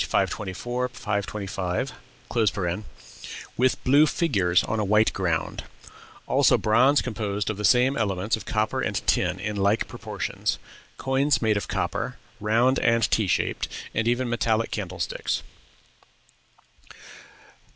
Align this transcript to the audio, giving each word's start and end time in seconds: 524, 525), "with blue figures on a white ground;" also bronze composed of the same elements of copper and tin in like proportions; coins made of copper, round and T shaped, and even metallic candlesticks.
524, 0.01 0.87
525), 0.89 1.91
"with 3.55 3.83
blue 3.83 4.07
figures 4.07 4.63
on 4.63 4.79
a 4.79 4.83
white 4.83 5.13
ground;" 5.13 5.65
also 6.25 6.57
bronze 6.57 7.03
composed 7.03 7.51
of 7.51 7.57
the 7.57 7.63
same 7.63 7.95
elements 7.95 8.35
of 8.35 8.43
copper 8.47 8.81
and 8.81 9.05
tin 9.05 9.39
in 9.39 9.57
like 9.57 9.87
proportions; 9.87 10.57
coins 10.97 11.39
made 11.39 11.55
of 11.55 11.67
copper, 11.67 12.17
round 12.39 12.79
and 12.79 13.11
T 13.11 13.27
shaped, 13.27 13.67
and 13.93 14.07
even 14.07 14.27
metallic 14.27 14.71
candlesticks. 14.71 15.43